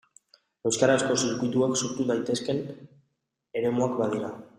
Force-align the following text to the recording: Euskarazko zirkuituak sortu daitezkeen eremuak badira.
Euskarazko 0.69 1.17
zirkuituak 1.23 1.75
sortu 1.81 2.07
daitezkeen 2.13 2.63
eremuak 3.61 3.95
badira. 4.01 4.33